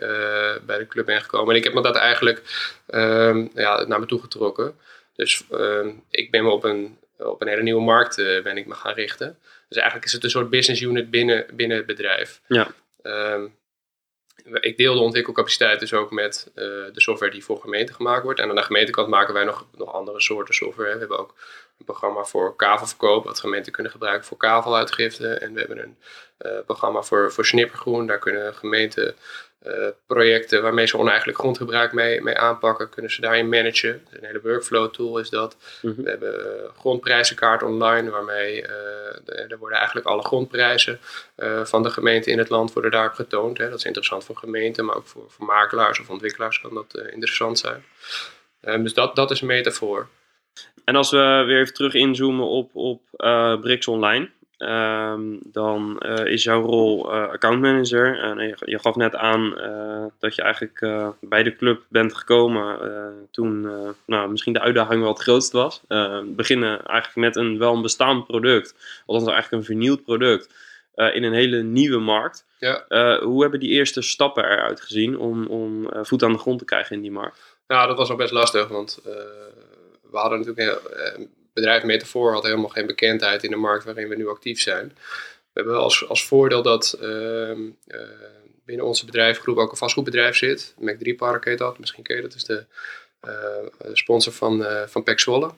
[0.67, 1.51] bij de club ben gekomen.
[1.51, 2.43] En ik heb me dat eigenlijk
[2.87, 4.75] ehm, ja, naar me toe getrokken.
[5.15, 8.75] Dus ehm, ik ben me op een, op een hele nieuwe markt ben ik me
[8.75, 9.39] gaan richten.
[9.69, 12.41] Dus eigenlijk is het een soort business unit binnen, binnen het bedrijf.
[12.47, 12.71] Ja.
[13.03, 13.55] Um,
[14.53, 18.41] ik deel de ontwikkelcapaciteit dus ook met uh, de software die voor gemeenten gemaakt wordt.
[18.41, 20.93] En aan de gemeentekant maken wij nog, nog andere soorten software.
[20.93, 21.35] We hebben ook
[21.79, 25.29] een programma voor kavelverkoop, wat gemeenten kunnen gebruiken voor kaveluitgifte.
[25.29, 25.97] En we hebben een
[26.39, 28.07] uh, programma voor, voor snippergroen.
[28.07, 29.17] Daar kunnen gemeenten
[30.07, 34.07] projecten waarmee ze oneigenlijk grondgebruik mee, mee aanpakken, kunnen ze daarin managen.
[34.11, 35.57] Een hele workflow tool is dat.
[35.83, 36.05] Mm -hmm.
[36.05, 40.99] We hebben uh, grondprijzenkaart online, waarmee uh, er worden eigenlijk alle grondprijzen
[41.63, 43.59] van de gemeente in het land worden daarop getoond.
[43.59, 43.69] Hè.
[43.69, 47.59] Dat is interessant voor gemeenten, maar ook voor, voor makelaars of ontwikkelaars kan dat interessant
[47.59, 47.85] zijn.
[48.63, 50.09] Um, dus dat, dat is een metafoor.
[50.85, 53.03] En als we weer even terug inzoomen op, op
[53.61, 54.31] BRICS Online.
[54.59, 58.19] Ehm, dan eh, is jouw rol uh, accountmanager.
[58.19, 60.79] En je, je, gaf net aan uh, dat je eigenlijk
[61.21, 62.79] bij de club bent gekomen
[63.31, 63.69] toen
[64.07, 65.83] nou, misschien de uitdaging wel het grootst was.
[66.27, 68.75] beginnen eigenlijk met een wel een bestaand product,
[69.07, 70.49] althans eigenlijk een vernieuwd product,
[70.95, 72.45] in een hele nieuwe markt.
[72.59, 72.85] Ja.
[73.23, 76.97] hoe hebben die eerste stappen eruit gezien om, om voet aan de grond te krijgen
[76.97, 77.57] in die markt?
[77.67, 79.01] Nou, dat was nog best lastig, want
[80.11, 84.17] we hadden natuurlijk heel, bedrijf Metafoor had helemaal geen bekendheid in de markt waarin we
[84.17, 84.89] nu actief zijn.
[85.53, 87.57] We hebben als, als voordeel dat uh, uh,
[88.65, 90.75] binnen onze bedrijfgroep ook een vastgoedbedrijf zit.
[90.81, 92.35] Mac3 Park heet dat, misschien ken je dat.
[92.35, 92.65] is de
[93.27, 93.33] uh,
[93.93, 95.51] sponsor van, van Pek Zwolle.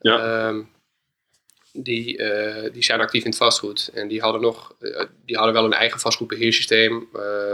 [0.00, 0.48] Ja.
[0.48, 0.60] Ehm,
[1.72, 2.22] die,
[2.72, 3.90] die zijn actief in het vastgoed.
[3.94, 4.74] En die hadden, nog,
[5.24, 7.08] die hadden wel een eigen vastgoedbeheersysteem,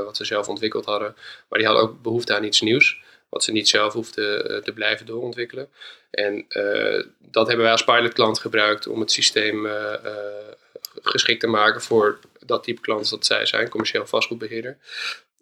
[0.04, 1.14] wat ze zelf ontwikkeld hadden.
[1.48, 5.06] Maar die hadden ook behoefte aan iets nieuws wat ze niet zelf hoefden te blijven
[5.06, 5.68] doorontwikkelen.
[6.10, 9.94] En uh, dat hebben wij als pilotklant gebruikt om het systeem uh,
[11.02, 14.78] geschikt te maken voor dat type klanten dat zij zijn, commercieel vastgoedbeheerder.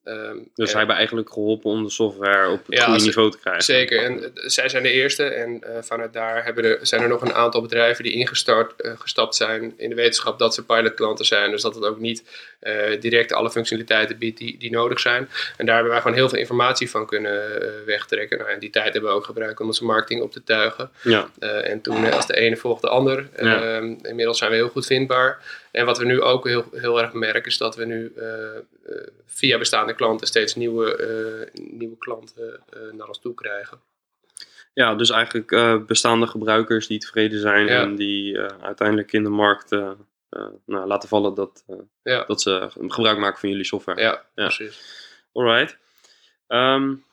[0.04, 3.38] Um, dus zij hebben eigenlijk geholpen om de software op het ja, goede niveau te
[3.38, 3.62] krijgen.
[3.62, 5.24] Zeker, en zij zijn de eerste.
[5.24, 8.92] En uh, vanuit daar hebben er, zijn er nog een aantal bedrijven die ingestapt uh,
[8.98, 11.50] gestapt zijn in de wetenschap dat ze pilotklanten zijn.
[11.50, 12.24] Dus dat het ook niet
[13.00, 15.28] direct alle functionaliteiten biedt die, die nodig zijn.
[15.56, 17.42] En daar hebben wij gewoon heel veel informatie van kunnen
[17.86, 18.38] wegtrekken.
[18.38, 20.90] Nou, en die tijd hebben we ook gebruikt om onze marketing op te tuigen.
[21.02, 21.30] Ja.
[21.62, 23.28] en toen als de ene volgt de ander.
[23.36, 23.62] Ja.
[23.62, 25.62] Ehm, inmiddels zijn we heel goed vindbaar.
[25.74, 28.12] En wat we nu ook heel, heel erg merken is dat we nu
[29.24, 30.98] via bestaande klanten steeds nieuwe,
[31.54, 32.60] uh, nieuwe klanten
[32.92, 33.80] naar ons toe krijgen.
[34.72, 37.80] Ja, dus eigenlijk bestaande gebruikers die tevreden zijn ja.
[37.80, 39.70] en die uiteindelijk in de markt
[40.64, 41.64] nou, laten vallen dat,
[42.02, 42.24] ja.
[42.24, 44.00] dat ze gebruik maken van jullie software.
[44.00, 44.44] Ja, ja.
[44.44, 44.80] precies.
[45.32, 45.78] Alright.
[46.48, 47.04] Um,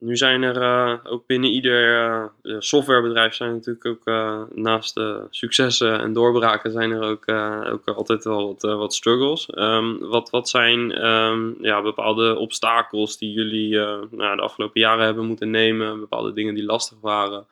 [0.00, 5.26] nu zijn er uh, ook binnen ieder uh, softwarebedrijf zijn natuurlijk ook uh, naast de
[5.30, 7.28] successen en doorbraken zijn er ook,
[7.72, 9.48] ook altijd wel wat, wat struggles.
[9.54, 13.76] Um, wat, wat zijn um, ja, bepaalde obstakels die jullie
[14.10, 16.00] nou, de afgelopen jaren hebben moeten nemen?
[16.00, 17.46] Bepaalde dingen die lastig waren?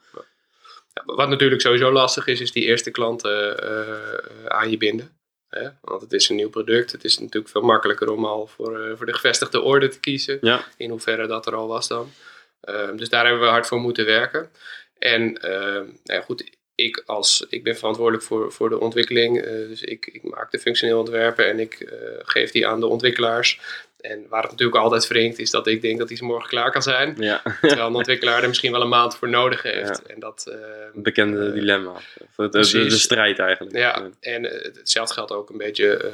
[0.94, 3.62] Ja, wat natuurlijk sowieso lastig is, is die eerste klanten
[4.50, 5.10] aan je binden.
[5.48, 5.68] Hè?
[5.80, 6.92] Want het is een nieuw product.
[6.92, 10.38] Het is natuurlijk veel makkelijker om al voor, voor de gevestigde orde te kiezen.
[10.40, 10.64] Ja.
[10.76, 12.10] In hoeverre dat er al was dan.
[12.68, 14.50] Um, dus daar hebben we hard voor moeten werken.
[14.98, 19.36] En uh, nou ja, goed, ik, als, ik ben verantwoordelijk voor, voor de ontwikkeling.
[19.36, 22.86] Uh, dus ik, ik maak de functioneel ontwerpen en ik uh, geef die aan de
[22.86, 23.60] ontwikkelaars.
[24.00, 26.82] En waar het natuurlijk altijd wringt, is dat ik denk dat iets morgen klaar kan
[26.82, 27.14] zijn.
[27.18, 27.42] Ja.
[27.60, 30.02] terwijl een ontwikkelaar er misschien wel een maand voor nodig heeft.
[30.06, 30.14] Ja.
[30.14, 30.54] En dat, uh,
[30.94, 31.92] bekende dilemma.
[32.36, 33.76] De, de, de, strijd eigenlijk.
[33.76, 36.12] Ja, en hetzelfde geldt ook een beetje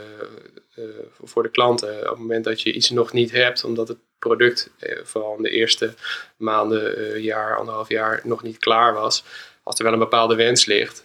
[1.22, 2.00] voor de klanten.
[2.00, 4.70] Op het moment dat je iets nog niet hebt, omdat het product
[5.02, 5.94] vooral in de eerste
[6.36, 9.24] maanden, jaar, anderhalf jaar nog niet klaar was.
[9.62, 11.04] Als er wel een bepaalde wens ligt,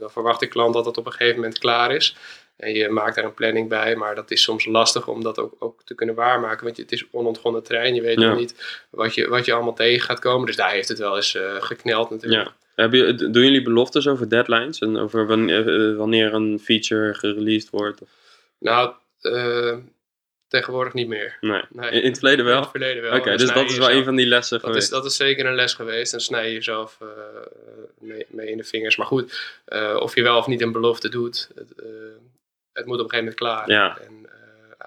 [0.00, 2.16] dan verwacht de klant dat het op een gegeven moment klaar is.
[2.56, 5.54] En je maakt daar een planning bij, maar dat is soms lastig om dat ook,
[5.58, 6.64] ook te kunnen waarmaken.
[6.64, 8.28] Want het is onontgonnen terrein, je weet ja.
[8.28, 10.46] nog niet wat je, wat je allemaal tegen gaat komen.
[10.46, 12.44] Dus daar heeft het wel eens uh, gekneld natuurlijk.
[12.46, 12.54] Ja.
[12.74, 18.00] Hebben, doen jullie beloftes over deadlines en over wanneer, wanneer een feature gereleased wordt?
[18.58, 18.92] Nou,
[19.22, 19.76] uh,
[20.48, 21.36] tegenwoordig niet meer.
[21.40, 21.62] Nee.
[21.70, 21.90] nee.
[21.90, 22.54] In, in, het verleden wel?
[22.56, 23.10] In het verleden wel.
[23.10, 24.86] Oké, okay, dus dat is wel een van die lessen dat geweest.
[24.86, 26.12] Is, dat is zeker een les geweest.
[26.12, 27.08] En snij je jezelf uh,
[28.00, 28.96] mee, mee, in de vingers.
[28.96, 31.72] Maar goed, uh, of je wel of niet een belofte doet, het,
[32.76, 33.98] het moet op een gegeven moment klaar ja.
[33.98, 34.30] en,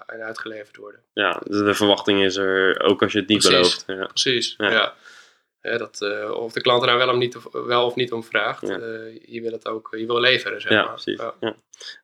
[0.06, 1.00] en, uitgeleverd worden.
[1.12, 3.84] Ja, de verwachting is er, ook als je het niet Precies.
[3.84, 4.00] belooft.
[4.00, 4.06] Ja.
[4.06, 4.94] Precies, ja.
[5.60, 8.24] dat, uh, of de klant er nou wel, om niet of, wel of niet om
[8.24, 8.62] vraagt.
[8.62, 8.78] Uh,
[9.24, 10.92] je wil het ook je wil leveren, zeg ja, maar.
[10.92, 11.20] Precies.
[11.20, 11.34] Ja.
[11.40, 11.54] Oké,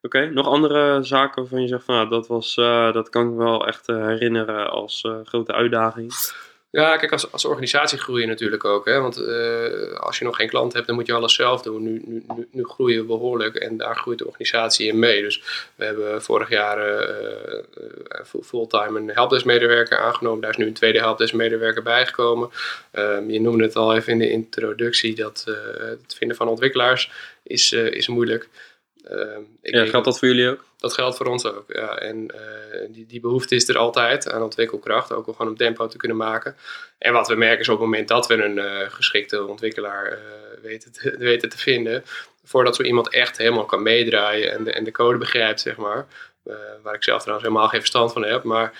[0.03, 0.27] okay.
[0.27, 2.55] nog andere zaken waarvan je zegt van nou, dat, was,
[2.92, 6.12] dat kan ik wel echt herinneren als grote uitdaging?
[6.76, 8.84] Ja, kijk, als, als organisatie groei je natuurlijk ook.
[8.84, 9.00] Hè?
[9.00, 11.82] Want uh, als je nog geen klant hebt, dan moet je alles zelf doen.
[11.82, 15.22] Nu, nu, nu, nu groeien we behoorlijk en daar groeit de organisatie in mee.
[15.22, 15.42] Dus
[15.74, 20.40] we hebben vorig jaar uh, fulltime een helpdesk-medewerker aangenomen.
[20.40, 22.50] Daar is nu een tweede helpdesk-medewerker bijgekomen.
[22.92, 25.44] Um, je noemde het al even in de introductie, dat
[25.78, 27.10] het vinden van ontwikkelaars
[27.42, 28.48] is, is moeilijk.
[29.10, 30.64] Um, ik ja, geldt dat voor jullie ook?
[30.78, 31.98] Dat geldt voor ons ook, ja.
[31.98, 35.86] En uh, die, die behoefte is er altijd aan ontwikkelkracht, ook om gewoon een tempo
[35.86, 36.56] te kunnen maken.
[36.98, 40.18] En wat we merken is op het moment dat we een uh, geschikte ontwikkelaar uh,
[40.62, 42.02] weten, te, weten te vinden,
[42.44, 46.06] voordat zo iemand echt helemaal kan meedraaien en de, en de code begrijpt, zeg maar.
[46.82, 48.72] waar ik zelf trouwens helemaal geen verstand van heb, maar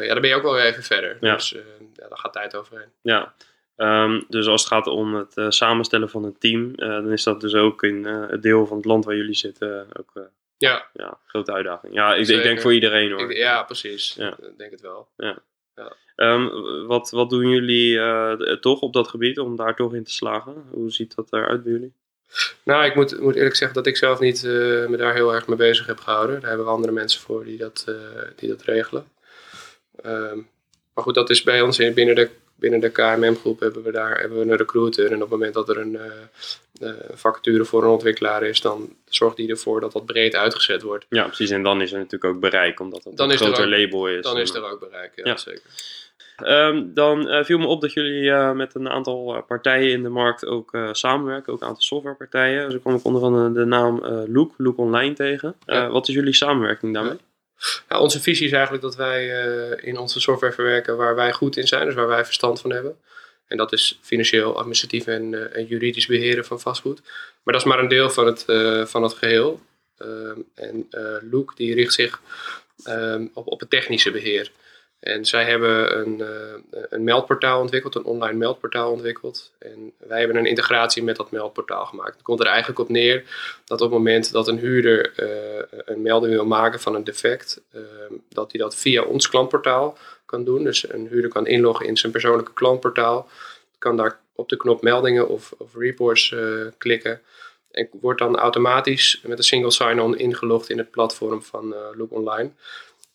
[0.00, 1.16] ja, dan ben je ook wel weer even verder.
[1.20, 1.34] Ja.
[1.34, 1.50] Dus
[1.94, 2.88] ja, daar gaat tijd overheen.
[3.02, 3.34] Ja,
[3.76, 7.54] Um, dus als het gaat om het samenstellen van een team, dan is dat dus
[7.54, 10.12] ook in het deel van het land waar jullie zitten ook
[10.60, 10.88] ja.
[10.92, 11.94] ja, grote uitdaging.
[11.94, 13.30] Ja, ik, ik, denk voor iedereen hoor.
[13.30, 14.14] Ik, ja, precies.
[14.18, 14.28] Ja.
[14.30, 15.08] Ik denk het wel.
[15.16, 15.42] Ja.
[15.74, 15.92] ja.
[16.16, 20.64] Um, wat, wat doen jullie toch op dat gebied om daar toch in te slagen?
[20.70, 21.94] Hoe ziet dat eruit bij jullie?
[22.64, 24.50] Nou, ik moet, moet eerlijk zeggen dat ik zelf niet eh,
[24.86, 26.40] me daar heel erg mee bezig heb gehouden.
[26.40, 27.94] Daar hebben we andere mensen voor die dat, eh,
[28.36, 29.04] die dat regelen.
[30.02, 30.36] Ehm,
[30.94, 34.20] maar goed, dat is bij ons in, binnen de, binnen de KMM-groep hebben we daar
[34.20, 35.06] hebben we een recruiter.
[35.06, 35.98] En op het moment dat er een
[36.82, 41.06] uh, vacature voor een ontwikkelaar is, dan zorgt die ervoor dat dat breed uitgezet wordt.
[41.08, 41.50] Ja, precies.
[41.50, 44.22] En dan is er natuurlijk ook bereik, omdat het een groter label is.
[44.22, 45.36] Dan is er ook bereik, ja, ja.
[45.36, 45.62] zeker.
[46.36, 50.08] Ehm, dan uh, viel me op dat jullie uh, met een aantal partijen in de
[50.08, 52.64] markt ook samenwerken, ook een aantal softwarepartijen.
[52.64, 55.54] Dus ik kwam ik onder van de naam Look, Look Online tegen.
[55.66, 55.88] Ja.
[55.88, 57.18] Wat is jullie samenwerking daarmee?
[57.88, 59.26] Onze visie is eigenlijk dat wij
[59.76, 62.96] in onze software verwerken waar wij goed in zijn, dus waar wij verstand van hebben.
[63.46, 67.00] En dat is financieel, administratief en, en juridisch beheren van vastgoed.
[67.42, 68.44] Maar dat is maar een deel van het,
[68.90, 69.60] van het geheel.
[69.98, 70.88] Ehm, en
[71.30, 72.20] Look die richt zich
[72.84, 74.50] ehm, op, op het technische beheer.
[75.00, 79.52] En zij hebben een, uh, een meldportaal ontwikkeld, een online meldportaal ontwikkeld.
[79.58, 82.12] En wij hebben een integratie met dat meldportaal gemaakt.
[82.12, 83.24] Het komt er eigenlijk op neer
[83.64, 87.60] dat op het moment dat een huurder uh, een melding wil maken van een defect,
[87.74, 87.82] uh,
[88.28, 90.64] dat hij dat via ons klantportaal kan doen.
[90.64, 93.28] Dus een huurder kan inloggen in zijn persoonlijke klantportaal,
[93.78, 96.34] kan daar op de knop meldingen of, of reports
[96.78, 97.20] klikken.
[97.70, 102.50] En wordt dan automatisch met een single sign-on ingelogd in het platform van Look Online.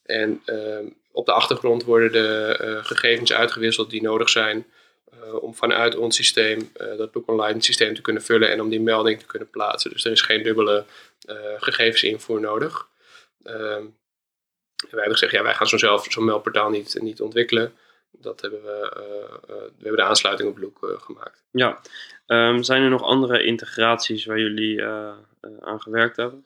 [0.05, 0.85] En ehm,
[1.15, 4.65] op de achtergrond worden de uh, gegevens uitgewisseld die nodig zijn
[5.13, 8.69] uh, om vanuit ons systeem uh, dat Look Online systeem te kunnen vullen en om
[8.69, 9.91] die melding te kunnen plaatsen.
[9.91, 10.85] Dus er is geen dubbele
[11.57, 12.87] gegevensinvoer nodig.
[13.43, 13.83] Ehm,
[14.75, 17.73] wij hebben gezegd, ja, wij gaan zo zelf zo'n meldportaal niet, niet ontwikkelen.
[18.11, 18.91] Dat hebben we,
[19.47, 21.43] we hebben de aansluiting op Look gemaakt.
[21.51, 21.81] Ja,
[22.27, 24.83] um, zijn er nog andere integraties waar jullie
[25.61, 26.45] aan gewerkt hebben?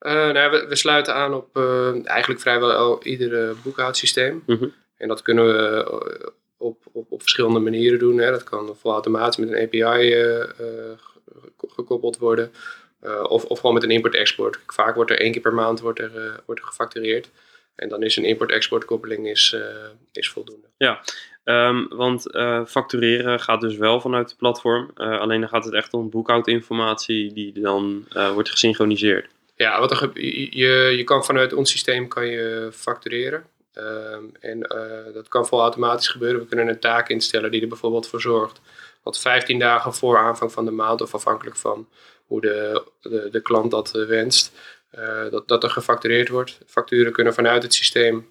[0.00, 4.42] Uh, nou, we, we, sluiten aan op uh, eigenlijk vrijwel ieder boekhoudsysteem.
[4.46, 4.74] Mm -hmm.
[4.96, 8.18] En dat kunnen we eh, op, op, op verschillende manieren doen.
[8.18, 8.30] Hè.
[8.30, 10.14] Dat kan volautomatisch met een API
[11.68, 12.52] gekoppeld worden.
[13.28, 14.58] of, of gewoon met een import-export.
[14.66, 17.30] Vaak wordt er één keer per maand wordt er, wordt er gefactureerd.
[17.74, 19.56] En dan is een import-export koppeling is,
[20.12, 20.66] is voldoende.
[20.76, 21.00] Ja,
[21.44, 22.22] um, want
[22.66, 24.90] factureren gaat dus wel vanuit het platform.
[24.94, 29.28] alleen dan gaat het echt om boekhoudinformatie die dan wordt gesynchroniseerd.
[29.60, 30.10] Ja, wat er,
[30.56, 33.44] je, je kan vanuit ons systeem kan je factureren.
[33.74, 36.40] Um, en uh, dat kan vol automatisch gebeuren.
[36.40, 38.60] We kunnen een taak instellen die er bijvoorbeeld voor zorgt
[39.04, 41.88] dat 15 dagen voor aanvang van de maand, of afhankelijk van
[42.26, 42.82] hoe de,
[43.30, 44.52] de, klant dat uh, wenst,
[44.98, 46.58] uh, dat, dat er gefactureerd wordt.
[46.66, 48.28] Facturen kunnen vanuit het systeem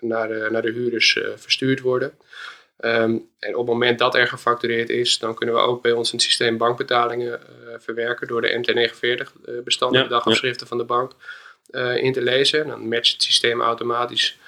[0.00, 2.12] naar, naar de huurders verstuurd worden.
[2.80, 6.12] Um, en op het moment dat er gefactureerd is, dan kunnen we ook bij ons
[6.12, 10.68] een systeem bankbetalingen uh, verwerken door de MT49 uh, bestanden, ja, dagafschriften ja.
[10.68, 11.12] van de bank,
[11.70, 12.66] uh, in te lezen.
[12.66, 14.38] Dan matcht het systeem automatisch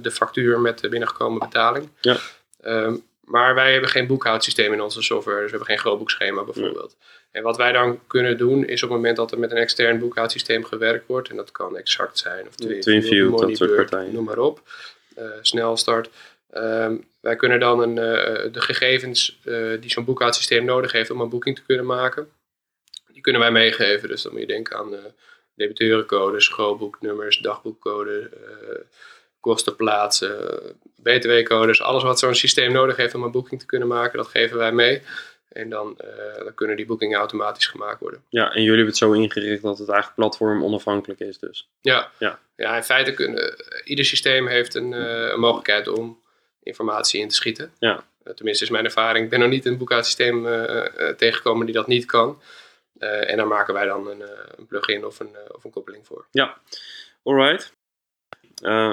[0.00, 1.88] de factuur met de binnengekomen betaling.
[2.00, 2.16] Ja.
[2.64, 6.96] Um, maar wij hebben geen boekhoudsysteem in onze software, dus we hebben geen grootboekschema bijvoorbeeld.
[7.30, 9.98] En wat wij dan kunnen doen, is op het moment dat er met een extern
[9.98, 14.12] boekhoudsysteem gewerkt wordt, en dat kan exact zijn, of Twinview, dat soort partijen.
[14.12, 14.62] noem maar op,
[15.40, 16.10] snelstart.
[16.54, 21.20] Um, wij kunnen dan een, uh, de gegevens uh, die zo'n boekhoudsysteem nodig heeft om
[21.20, 22.30] een boeking te kunnen maken,
[23.12, 24.08] die kunnen wij meegeven.
[24.08, 24.98] Dus dan moet je denken aan uh,
[25.54, 28.30] debiteurencodes, schoolboeknummers, dagboekcode,
[29.40, 30.58] kostenplaatsen,
[31.02, 31.82] btw-codes.
[31.82, 34.72] Alles wat zo'n systeem nodig heeft om een boeking te kunnen maken, dat geven wij
[34.72, 35.02] mee.
[35.48, 35.98] En dan,
[36.36, 38.22] dan kunnen die boekingen automatisch gemaakt worden.
[38.28, 41.68] Ja, en jullie hebben het zo ingericht dat het eigenlijk platform onafhankelijk is dus.
[41.80, 42.40] Ja, ja.
[42.56, 46.22] ja in feite kunnen ieder systeem heeft een, een mogelijkheid om
[46.68, 47.72] informatie in te schieten.
[47.78, 48.04] Ja.
[48.24, 49.24] Uh, tenminste is mijn ervaring.
[49.24, 50.84] Ik ben nog niet een boekhoudsysteem uh,
[51.16, 52.42] tegengekomen die dat niet kan.
[52.98, 54.22] en daar maken wij dan een,
[54.56, 56.26] een plugin of een, of een koppeling voor.
[56.30, 56.60] Ja,
[57.22, 57.72] alright.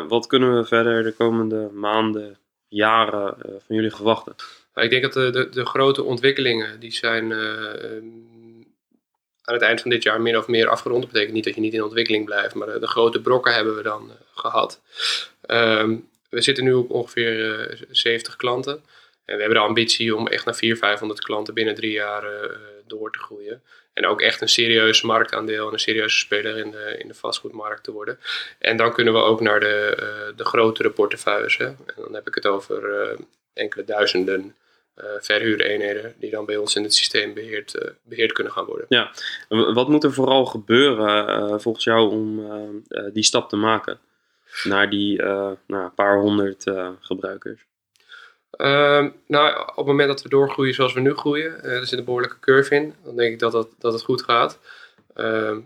[0.08, 4.36] wat kunnen we verder de komende maanden, jaren van jullie verwachten?
[4.74, 8.36] Nou, ik denk dat de, de, de, grote ontwikkelingen die zijn um,
[9.42, 11.02] aan het eind van dit jaar min of meer afgerond.
[11.02, 13.76] Dat betekent niet dat je niet in ontwikkeling blijft, maar de, de grote brokken hebben
[13.76, 14.82] we dan gehad.
[15.48, 18.74] Um, we zitten nu op ongeveer 70 eh, klanten.
[19.26, 22.50] En we hebben de ambitie om echt naar 400, 500 klanten binnen drie jaar eh,
[22.88, 23.62] door te groeien.
[23.94, 27.84] En ook echt een serieus marktaandeel en een serieuze speler in de, in de vastgoedmarkt
[27.84, 28.20] te worden.
[28.60, 31.58] En dan kunnen we ook naar de, de grotere portefeuilles.
[31.58, 31.66] Hè.
[31.66, 33.16] En dan heb ik het over
[33.54, 34.56] enkele duizenden
[34.98, 38.86] uh, verhuureenheden die dan bij ons in het systeem beheerd, beheerd kunnen gaan worden.
[38.90, 39.12] Ja,
[39.74, 44.00] wat moet er vooral gebeuren volgens jou om die stap te maken?
[44.64, 47.66] Naar die uh, nou, paar honderd uh, gebruikers?
[48.58, 52.00] Uh, nou, op het moment dat we doorgroeien zoals we nu groeien, uh, er zit
[52.00, 54.60] een behoorlijke curve in, dan denk ik dat, dat, dat het goed gaat.
[55.14, 55.60] Ehm,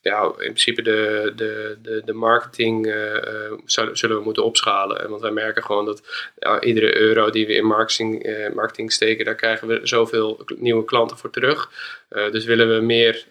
[0.00, 3.52] ja, in principe de, de, de, de marketing uh,
[3.92, 5.08] zullen we moeten opschalen.
[5.08, 9.24] Want wij merken gewoon dat ja, iedere euro die we in marketing, uh, marketing steken,
[9.24, 11.70] daar krijgen we zoveel nieuwe klanten voor terug.
[12.08, 13.26] dus willen we meer,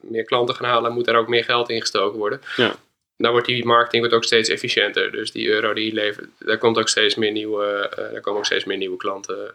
[0.00, 2.40] meer klanten gaan halen, moet daar ook meer geld in gestoken worden.
[2.56, 2.74] Ja.
[3.18, 5.12] Dan wordt die marketing wordt ook steeds efficiënter.
[5.12, 8.46] Dus die euro die je levert, daar, komt ook steeds meer nieuwe, daar komen ook
[8.46, 9.50] steeds meer nieuwe klanten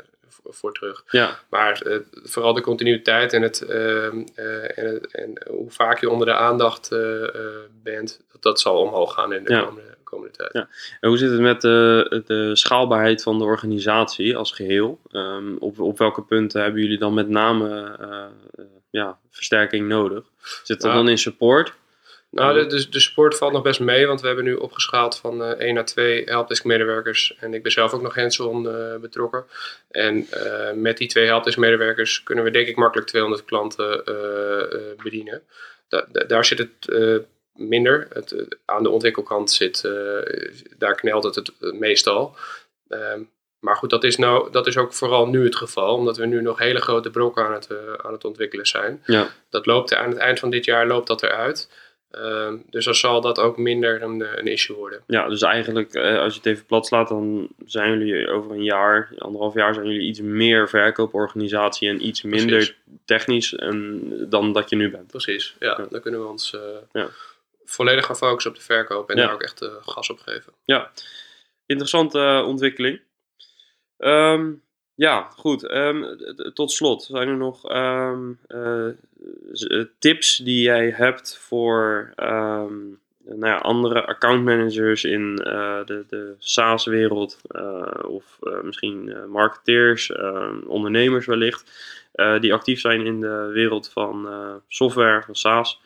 [0.46, 1.04] voor terug.
[1.10, 1.40] Ja.
[1.50, 4.06] Maar uh, vooral de continuïteit en, het, uh,
[4.78, 6.90] en, en, hoe vaak je onder de aandacht
[7.84, 10.54] bent, dat, dat, zal omhoog gaan in de komende, komende, tijd.
[10.54, 10.68] Ja.
[11.00, 15.00] En hoe zit het met de, de schaalbaarheid van de organisatie als geheel?
[15.12, 17.98] Um, op, op welke punten hebben jullie dan met name
[18.90, 20.24] ja, versterking nodig?
[20.64, 21.74] Zit dat dan in support?
[22.34, 25.42] Nou, de, de, de, support valt nog best mee, want we hebben nu opgeschaald van
[25.42, 27.36] uh, 1 naar 2 helpdesk medewerkers.
[27.40, 29.46] En ik ben zelf ook nog hands-on uh, betrokken.
[29.90, 34.04] En uh, met die twee helpdesk medewerkers kunnen we denk ik makkelijk 200 klanten
[35.04, 35.42] bedienen.
[35.88, 38.08] Da daar zit het minder.
[38.14, 39.82] Het, aan de ontwikkelkant zit,
[40.78, 42.36] daar knelt het het meestal.
[42.88, 43.22] Ehm,
[43.60, 46.42] maar goed, dat is, nou, dat is ook vooral nu het geval, omdat we nu
[46.42, 47.70] nog hele grote brokken aan het,
[48.04, 49.04] aan het ontwikkelen zijn.
[49.06, 49.30] Ja.
[49.50, 51.70] Dat loopt aan het eind van dit jaar loopt dat eruit.
[52.14, 55.04] Ehm, dus dan zal dat ook minder een, eh, een issue worden.
[55.08, 58.64] Ja, dus eigenlijk eh, als je het even plat slaat, dan zijn jullie over een
[58.64, 64.70] jaar, anderhalf jaar, zijn jullie iets meer verkooporganisatie en iets minder technisch en, dan dat
[64.70, 65.08] je nu bent.
[65.08, 65.88] Precies, ja.
[65.90, 67.08] Dan kunnen we ons uh, ja.
[67.66, 70.54] volledig gaan focussen op de verkoop en daar ook echt gas op geven.
[70.66, 70.92] Ja,
[71.66, 73.02] interessante ontwikkeling.
[73.98, 74.62] Um,
[74.96, 75.72] ja, goed.
[75.72, 76.18] Um,
[76.54, 78.88] tot slot, zijn er nog um, uh,
[80.00, 87.42] tips die jij hebt voor um, nou ja, andere accountmanagers in uh, de, de SaaS-wereld
[88.08, 90.12] of misschien marketeers,
[90.66, 91.72] ondernemers wellicht,
[92.40, 94.28] die actief zijn in de wereld van
[94.68, 95.82] software, van SaaS?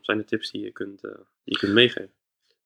[0.00, 1.10] zijn er tips die je kunt, die
[1.44, 2.15] je kunt meegeven?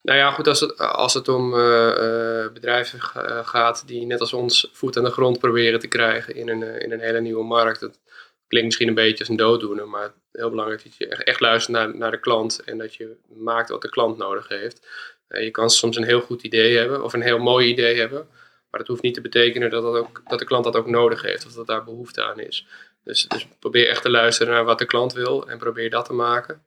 [0.03, 3.01] Nou ja, goed, als het, als het om uh, bedrijven
[3.45, 6.93] gaat die net als ons voet aan de grond proberen te krijgen in een, in
[6.93, 7.81] een hele nieuwe markt.
[7.81, 8.01] Dat
[8.49, 11.97] klinkt misschien een beetje als een dooddoener, maar heel belangrijk dat je echt, luistert naar,
[11.97, 14.87] naar de klant en dat je maakt wat de klant nodig heeft.
[15.29, 18.29] Je kan soms een heel goed idee hebben of een heel mooi idee hebben,
[18.71, 21.23] maar dat hoeft niet te betekenen dat, dat, ook, dat de klant dat ook nodig
[21.23, 22.67] heeft of dat daar behoefte aan is.
[23.05, 26.13] Dus, dus probeer echt te luisteren naar wat de klant wil en probeer dat te
[26.13, 26.65] maken.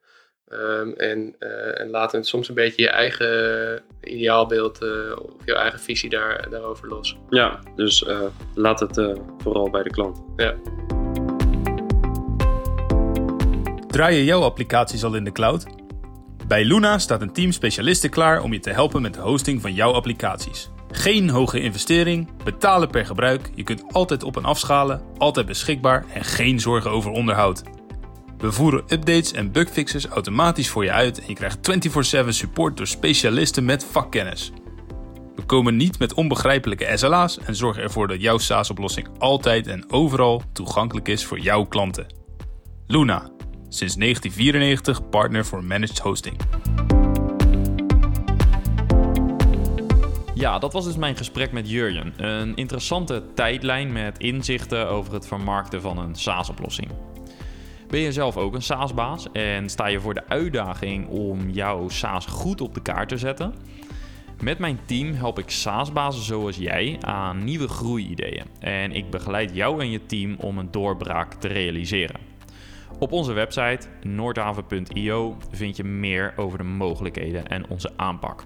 [0.59, 4.89] Um, en, uh, en laat het soms een beetje je eigen ideaalbeeld uh,
[5.21, 7.17] of je eigen visie daar, daarover los.
[7.29, 8.19] Ja, dus uh,
[8.55, 10.21] laat het vooral bij de klant.
[10.35, 10.55] Ja.
[13.87, 15.65] Draaien jouw applicaties al in de cloud?
[16.47, 19.73] Bij Luna staat een team specialisten klaar om je te helpen met de hosting van
[19.73, 20.69] jouw applicaties.
[20.91, 26.23] Geen hoge investering, betalen per gebruik, je kunt altijd op en afschalen, altijd beschikbaar en
[26.23, 27.63] geen zorgen over onderhoud.
[28.43, 32.88] We voeren updates en bugfixes automatisch voor je uit en je krijgt 24/7 support door
[32.88, 34.51] specialisten met vakkennis.
[35.36, 40.41] We komen niet met onbegrijpelijke SLA's en zorgen ervoor dat jouw SaaS-oplossing altijd en overal
[40.53, 42.06] toegankelijk is voor jouw klanten.
[42.88, 43.29] Luna,
[43.69, 46.36] sinds 1994 partner voor managed hosting.
[50.34, 52.13] Ja, dat was dus mijn gesprek met Jurjen.
[52.17, 56.91] Een interessante tijdlijn met inzichten over het vermarkten van een SaaS-oplossing.
[57.93, 62.25] Ben je zelf ook een SaaS-baas en sta je voor de uitdaging om jouw SaaS
[62.25, 63.53] goed op de kaart te zetten?
[64.41, 69.82] Met mijn team help ik SaaS-bazen zoals jij aan nieuwe groeiideeën en ik begeleid jou
[69.82, 72.19] en je team om een doorbraak te realiseren.
[72.99, 78.45] Op onze website noordhaven.io vind je meer over de mogelijkheden en onze aanpak.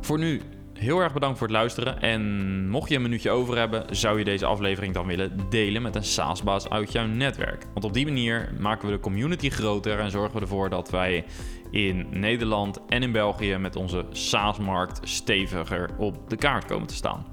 [0.00, 0.40] Voor nu
[0.82, 2.00] heel erg bedankt voor het luisteren.
[2.00, 5.94] En mocht je een minuutje over hebben, zou je deze aflevering dan willen delen met
[5.94, 7.66] een SaaS-baas uit jouw netwerk.
[7.72, 11.24] Want op die manier maken we de community groter en zorgen we ervoor dat wij
[11.70, 17.26] in Nederland en in België met onze SaaS-markt steviger op de kaart komen te staan.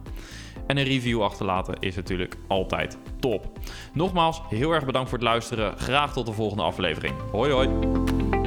[0.68, 3.60] En een review achterlaten is natuurlijk altijd top.
[3.94, 5.78] Nogmaals, heel erg bedankt voor het luisteren.
[5.78, 7.14] Graag tot de volgende aflevering.
[7.32, 8.39] Hoi hoi.